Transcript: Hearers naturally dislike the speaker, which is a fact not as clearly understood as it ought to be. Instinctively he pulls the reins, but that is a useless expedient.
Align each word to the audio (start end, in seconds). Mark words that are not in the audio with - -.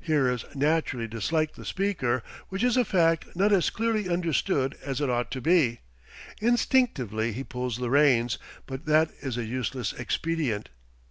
Hearers 0.00 0.44
naturally 0.54 1.08
dislike 1.08 1.54
the 1.54 1.64
speaker, 1.64 2.22
which 2.50 2.62
is 2.62 2.76
a 2.76 2.84
fact 2.84 3.34
not 3.34 3.50
as 3.50 3.70
clearly 3.70 4.10
understood 4.10 4.76
as 4.84 5.00
it 5.00 5.08
ought 5.08 5.30
to 5.30 5.40
be. 5.40 5.80
Instinctively 6.38 7.32
he 7.32 7.44
pulls 7.44 7.78
the 7.78 7.88
reins, 7.88 8.36
but 8.66 8.84
that 8.84 9.10
is 9.22 9.38
a 9.38 9.44
useless 9.46 9.94
expedient. 9.94 10.68